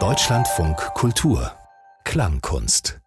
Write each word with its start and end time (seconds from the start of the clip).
Deutschlandfunk 0.00 0.78
Kultur 0.94 1.52
Klangkunst 2.04 3.02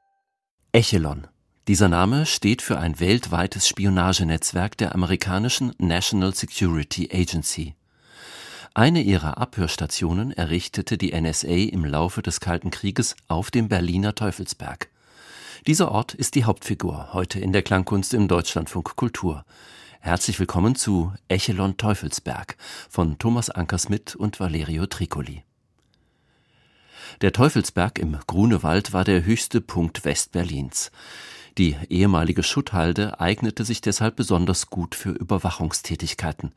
Echelon. 0.74 1.26
Dieser 1.68 1.90
Name 1.90 2.28
steht 2.28 2.62
für 2.62 2.78
ein 2.78 3.00
weltweites 3.00 3.68
Spionagenetzwerk 3.68 4.78
der 4.78 4.94
amerikanischen 4.94 5.74
National 5.80 6.36
Security 6.36 7.10
Agency. 7.12 7.74
Eine 8.76 9.02
ihrer 9.02 9.40
Abhörstationen 9.40 10.32
errichtete 10.32 11.00
die 11.00 11.20
NSA 11.20 11.48
im 11.48 11.84
Laufe 11.84 12.22
des 12.22 12.40
Kalten 12.40 12.70
Krieges 12.70 13.16
auf 13.28 13.50
dem 13.50 13.68
Berliner 13.70 14.14
Teufelsberg. 14.14 14.92
Dieser 15.66 15.92
Ort 15.92 16.14
ist 16.14 16.36
die 16.36 16.44
Hauptfigur 16.44 17.12
heute 17.12 17.40
in 17.40 17.54
der 17.54 17.64
Klangkunst 17.64 18.14
im 18.14 18.28
Deutschlandfunk 18.28 18.96
Kultur. 18.96 19.46
Herzlich 20.06 20.40
willkommen 20.40 20.76
zu 20.76 21.12
Echelon 21.30 21.78
Teufelsberg 21.78 22.58
von 22.92 23.18
Thomas 23.18 23.50
Ankersmit 23.50 24.16
und 24.16 24.40
Valerio 24.40 24.86
Tricoli. 24.86 25.42
Der 27.22 27.34
Teufelsberg 27.34 27.98
im 27.98 28.16
Grunewald 28.28 28.94
war 28.94 29.04
der 29.04 29.26
höchste 29.26 29.62
Punkt 29.62 30.06
Westberlins. 30.06 30.92
Die 31.58 31.76
ehemalige 31.90 32.44
Schutthalde 32.44 33.20
eignete 33.20 33.66
sich 33.66 33.82
deshalb 33.82 34.16
besonders 34.16 34.70
gut 34.70 34.94
für 34.94 35.10
Überwachungstätigkeiten. 35.10 36.54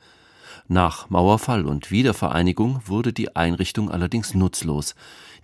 Nach 0.67 1.09
Mauerfall 1.09 1.65
und 1.65 1.91
Wiedervereinigung 1.91 2.83
wurde 2.84 3.15
die 3.15 3.34
Einrichtung 3.34 3.91
allerdings 3.91 4.34
nutzlos. 4.34 4.95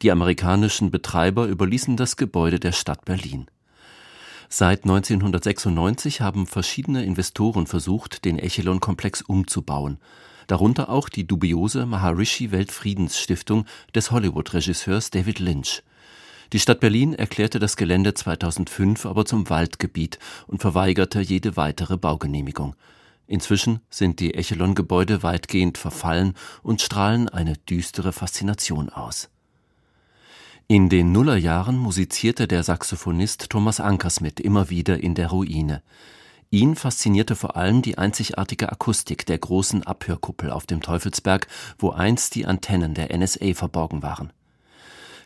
Die 0.02 0.10
amerikanischen 0.10 0.90
Betreiber 0.90 1.46
überließen 1.46 1.96
das 1.96 2.18
Gebäude 2.18 2.60
der 2.60 2.72
Stadt 2.72 3.06
Berlin. 3.06 3.46
Seit 4.56 4.84
1996 4.84 6.20
haben 6.20 6.46
verschiedene 6.46 7.04
Investoren 7.04 7.66
versucht, 7.66 8.24
den 8.24 8.38
Echelon-Komplex 8.38 9.20
umzubauen. 9.20 9.98
Darunter 10.46 10.90
auch 10.90 11.08
die 11.08 11.26
dubiose 11.26 11.86
Maharishi 11.86 12.52
Weltfriedensstiftung 12.52 13.64
des 13.96 14.12
Hollywood-Regisseurs 14.12 15.10
David 15.10 15.40
Lynch. 15.40 15.82
Die 16.52 16.60
Stadt 16.60 16.78
Berlin 16.78 17.14
erklärte 17.14 17.58
das 17.58 17.76
Gelände 17.76 18.14
2005 18.14 19.06
aber 19.06 19.24
zum 19.24 19.50
Waldgebiet 19.50 20.20
und 20.46 20.60
verweigerte 20.60 21.20
jede 21.20 21.56
weitere 21.56 21.96
Baugenehmigung. 21.96 22.76
Inzwischen 23.26 23.80
sind 23.90 24.20
die 24.20 24.34
Echelon-Gebäude 24.34 25.24
weitgehend 25.24 25.78
verfallen 25.78 26.34
und 26.62 26.80
strahlen 26.80 27.28
eine 27.28 27.54
düstere 27.54 28.12
Faszination 28.12 28.88
aus. 28.88 29.30
In 30.66 30.88
den 30.88 31.12
Nullerjahren 31.12 31.76
musizierte 31.76 32.48
der 32.48 32.62
Saxophonist 32.62 33.50
Thomas 33.50 33.80
Ankersmit 33.80 34.40
immer 34.40 34.70
wieder 34.70 34.98
in 34.98 35.14
der 35.14 35.28
Ruine. 35.28 35.82
Ihn 36.48 36.74
faszinierte 36.74 37.36
vor 37.36 37.56
allem 37.56 37.82
die 37.82 37.98
einzigartige 37.98 38.72
Akustik 38.72 39.26
der 39.26 39.36
großen 39.36 39.82
Abhörkuppel 39.82 40.50
auf 40.50 40.64
dem 40.64 40.80
Teufelsberg, 40.80 41.48
wo 41.78 41.90
einst 41.90 42.34
die 42.34 42.46
Antennen 42.46 42.94
der 42.94 43.14
NSA 43.14 43.52
verborgen 43.52 44.02
waren. 44.02 44.32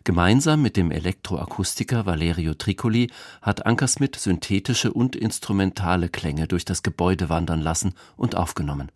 Gemeinsam 0.02 0.60
mit 0.60 0.76
dem 0.76 0.90
Elektroakustiker 0.90 2.04
Valerio 2.04 2.54
Tricoli 2.54 3.08
hat 3.40 3.64
Ankersmit 3.64 4.16
synthetische 4.16 4.92
und 4.92 5.14
instrumentale 5.14 6.08
Klänge 6.08 6.48
durch 6.48 6.64
das 6.64 6.82
Gebäude 6.82 7.28
wandern 7.28 7.60
lassen 7.60 7.94
und 8.16 8.34
aufgenommen. 8.34 8.90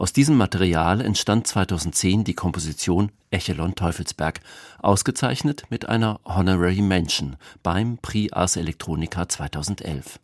Aus 0.00 0.14
diesem 0.14 0.38
Material 0.38 1.02
entstand 1.02 1.46
2010 1.46 2.24
die 2.24 2.32
Komposition 2.32 3.12
Echelon 3.30 3.74
Teufelsberg, 3.74 4.40
ausgezeichnet 4.78 5.64
mit 5.68 5.90
einer 5.90 6.20
Honorary 6.24 6.80
Mention 6.80 7.36
beim 7.62 7.98
Prix 7.98 8.32
Ars 8.32 8.56
Electronica 8.56 9.28
2011. 9.28 10.18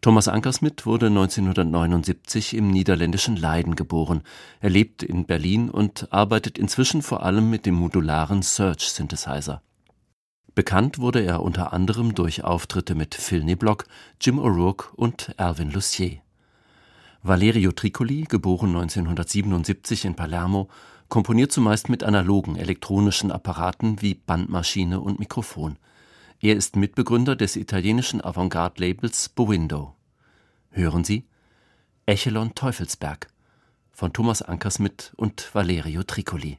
Thomas 0.00 0.28
Ankersmit 0.28 0.86
wurde 0.86 1.06
1979 1.06 2.54
im 2.54 2.70
niederländischen 2.70 3.34
Leiden 3.34 3.74
geboren. 3.74 4.22
Er 4.60 4.70
lebt 4.70 5.02
in 5.02 5.26
Berlin 5.26 5.68
und 5.68 6.12
arbeitet 6.12 6.56
inzwischen 6.56 7.02
vor 7.02 7.24
allem 7.24 7.50
mit 7.50 7.66
dem 7.66 7.74
modularen 7.74 8.42
Search 8.42 8.92
Synthesizer. 8.92 9.60
Bekannt 10.54 11.00
wurde 11.00 11.20
er 11.20 11.42
unter 11.42 11.72
anderem 11.72 12.14
durch 12.14 12.44
Auftritte 12.44 12.94
mit 12.94 13.16
Phil 13.16 13.42
Niblock, 13.42 13.86
Jim 14.20 14.38
O'Rourke 14.38 14.94
und 14.94 15.34
Alvin 15.36 15.72
Lucier. 15.72 16.20
Valerio 17.22 17.72
Tricoli, 17.72 18.24
geboren 18.24 18.74
1977 18.74 20.06
in 20.06 20.14
Palermo, 20.14 20.70
komponiert 21.10 21.52
zumeist 21.52 21.90
mit 21.90 22.02
analogen 22.02 22.56
elektronischen 22.56 23.30
Apparaten 23.30 24.00
wie 24.00 24.14
Bandmaschine 24.14 25.00
und 25.00 25.18
Mikrofon. 25.18 25.76
Er 26.40 26.56
ist 26.56 26.76
Mitbegründer 26.76 27.36
des 27.36 27.56
italienischen 27.56 28.24
Avantgarde-Labels 28.24 29.28
Bowindo. 29.28 29.94
Hören 30.70 31.04
Sie 31.04 31.26
Echelon 32.06 32.54
Teufelsberg 32.54 33.28
von 33.92 34.14
Thomas 34.14 34.40
Ankersmit 34.40 35.12
und 35.16 35.54
Valerio 35.54 36.02
Tricoli. 36.04 36.58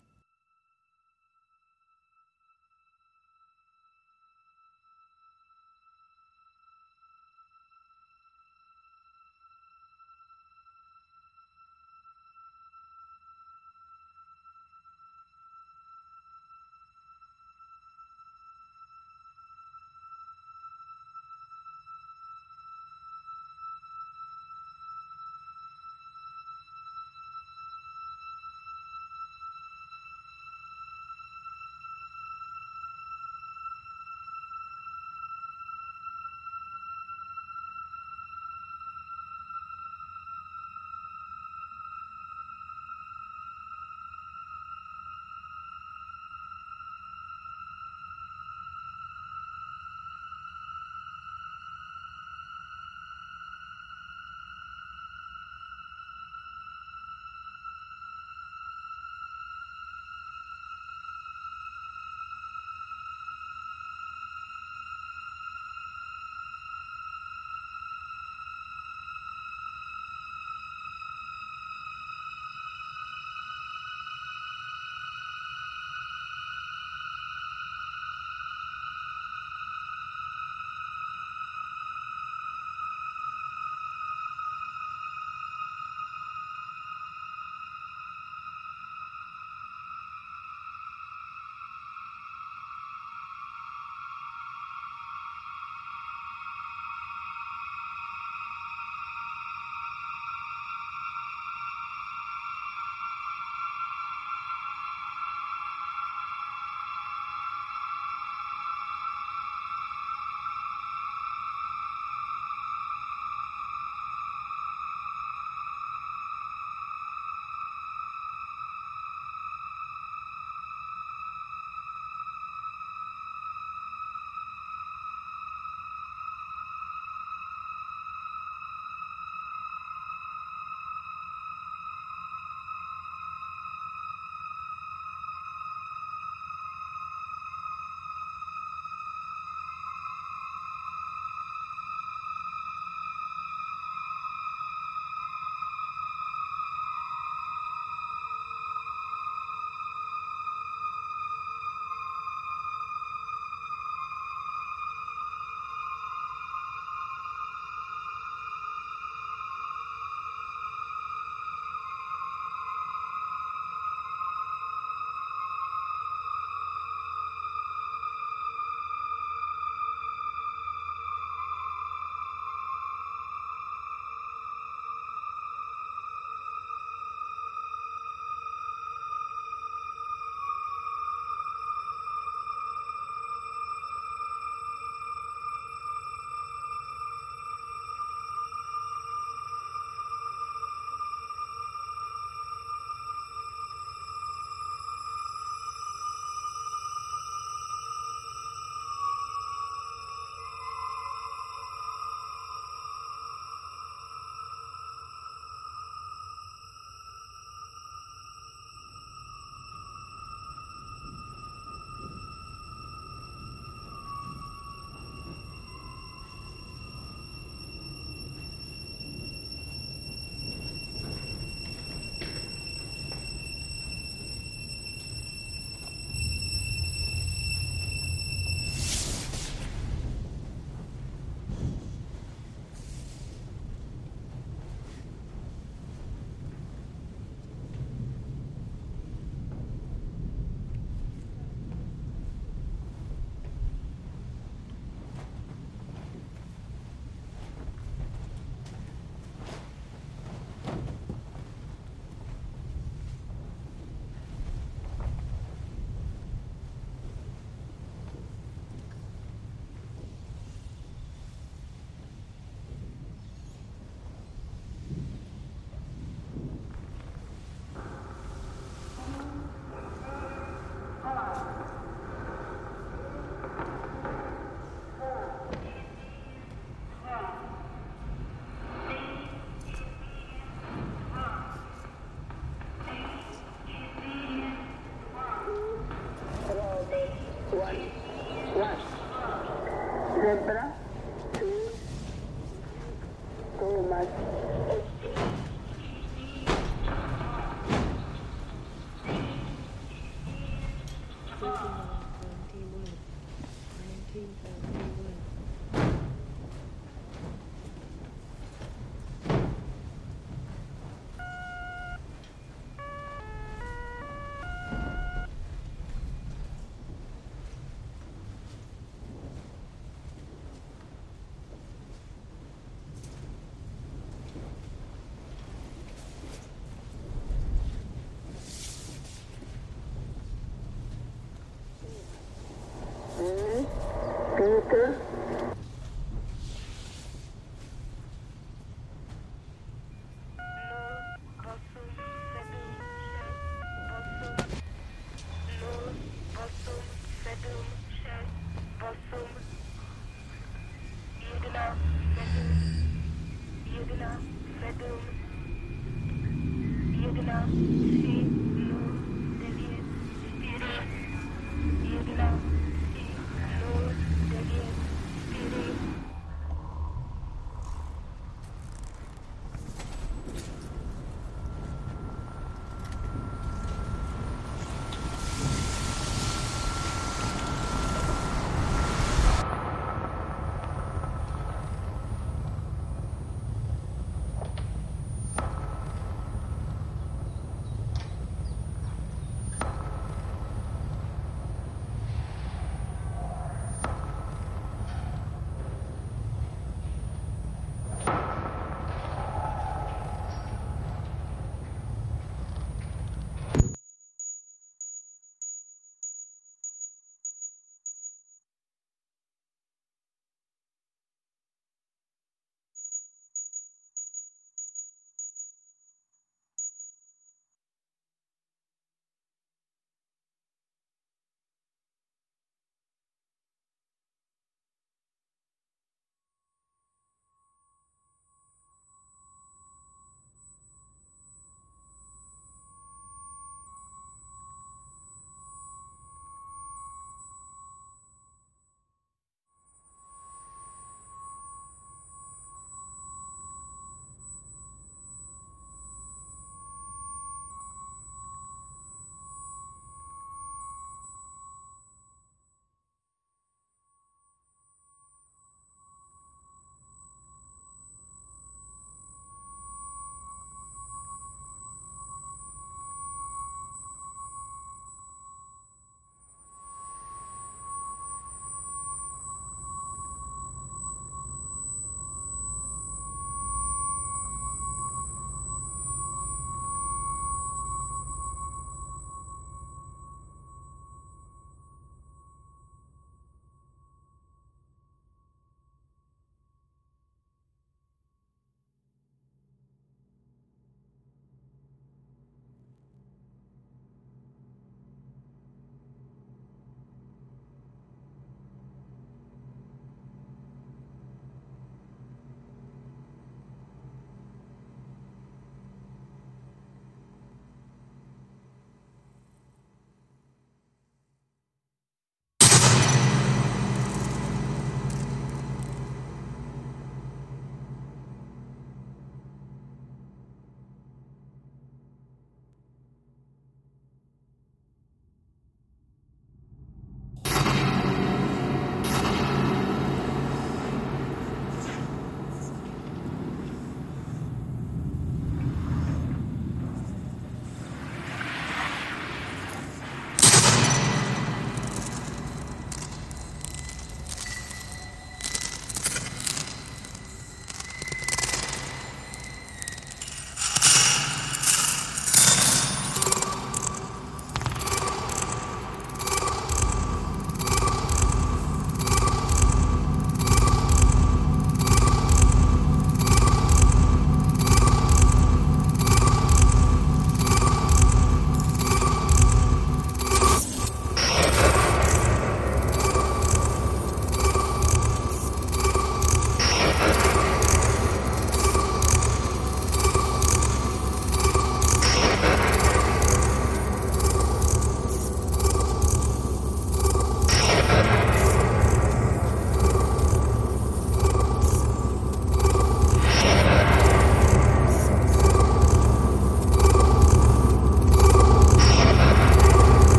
Bitte? 334.71 335.20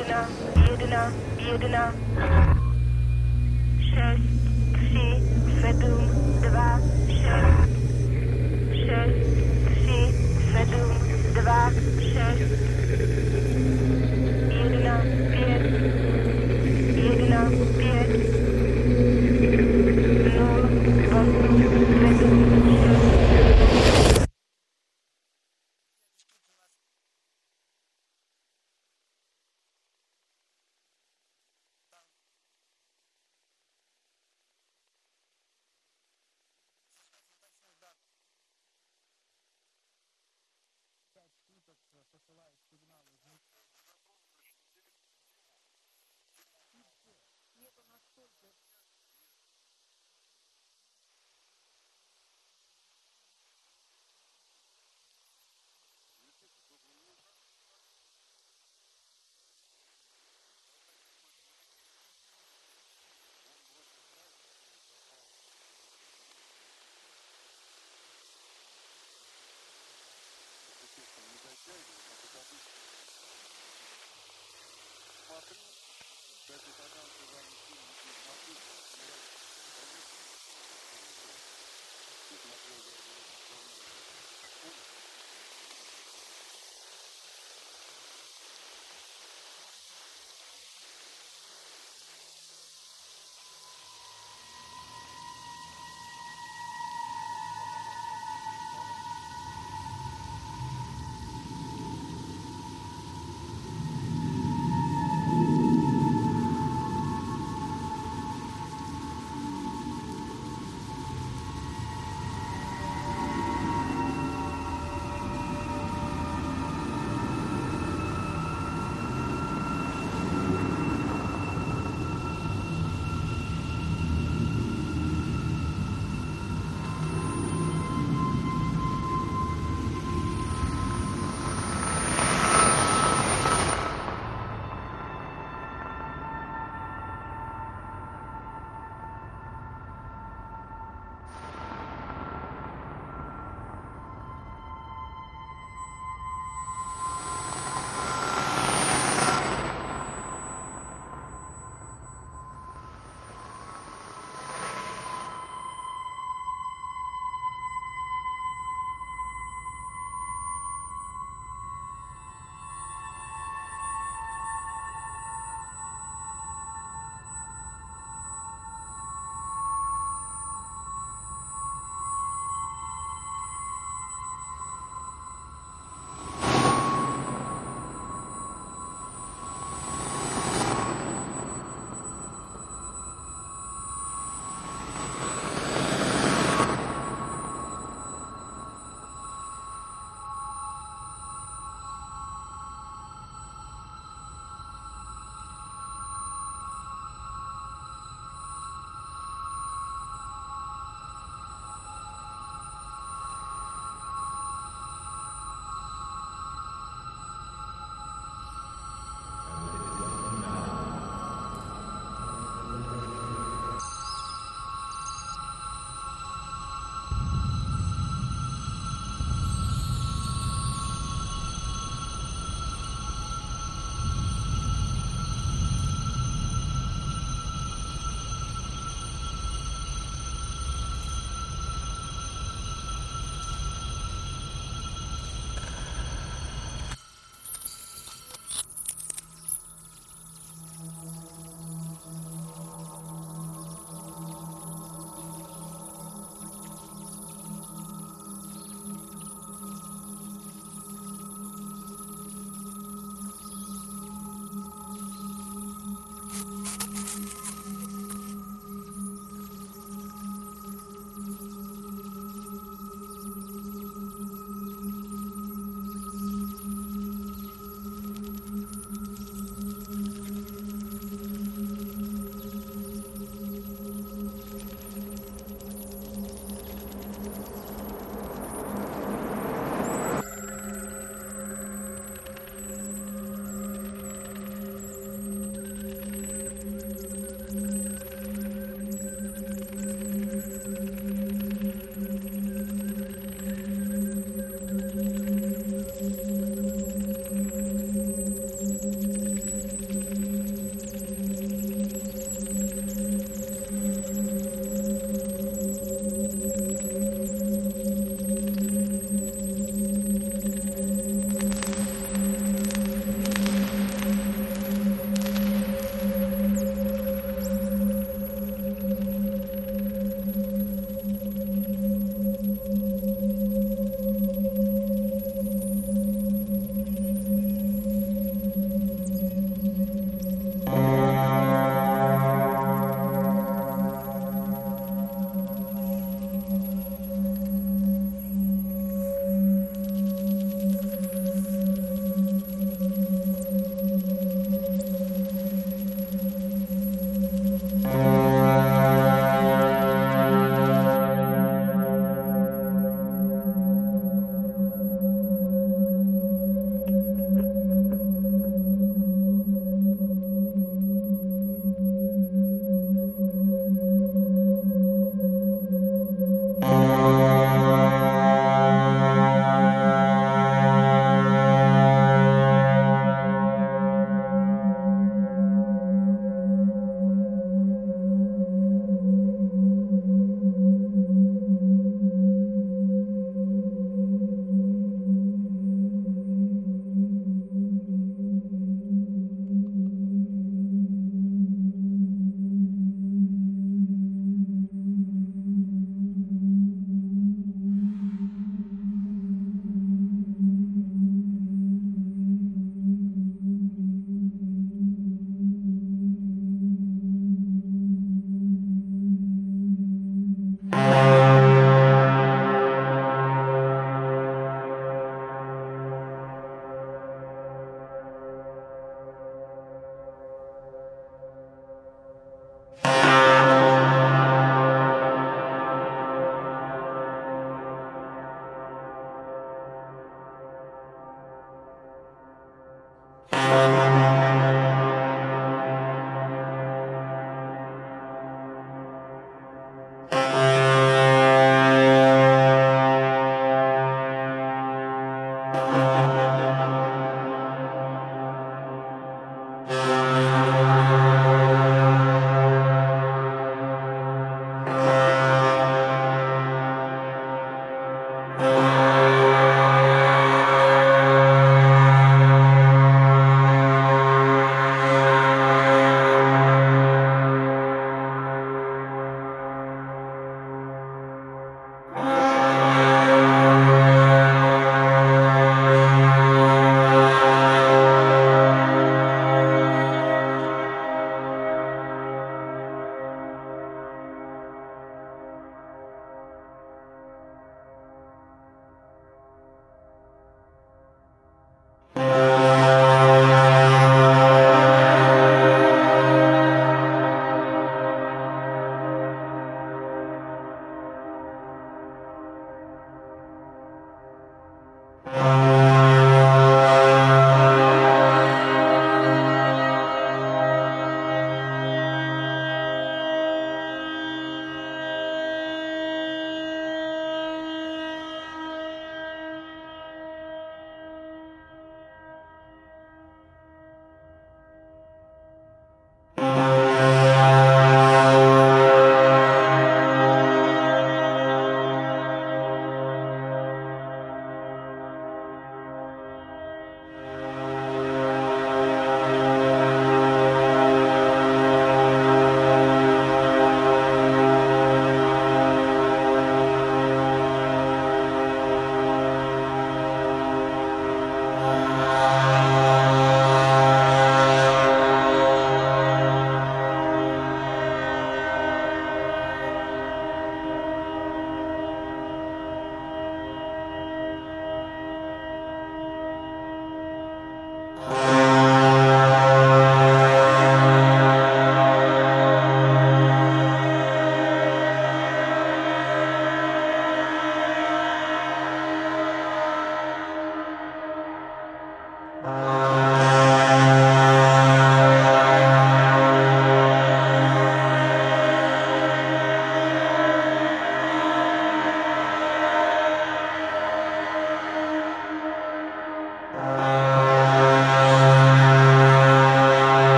jedna, 0.00 0.26
jedna, 0.70 1.12
jedna. 1.38 1.92
6, 3.90 4.20
3, 4.72 5.20
7, 5.60 6.08
2, 6.40 6.80
6. 7.06 7.70
6, 8.86 9.12
3, 9.84 10.12
7, 10.52 10.94
2, 11.34 11.70
6. 12.00 12.69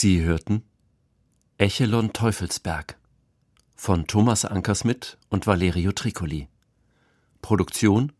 Sie 0.00 0.22
hörten 0.22 0.62
Echelon 1.56 2.12
Teufelsberg 2.12 2.96
von 3.74 4.06
Thomas 4.06 4.44
Ankersmit 4.44 5.18
und 5.28 5.48
Valerio 5.48 5.90
Tricoli. 5.90 6.46
Produktion 7.42 8.12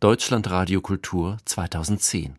Deutschlandradio 0.00 0.80
Kultur 0.80 1.38
2010 1.44 2.36